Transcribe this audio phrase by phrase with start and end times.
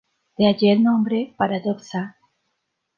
[0.35, 2.17] De allí el nombre "paradoxa".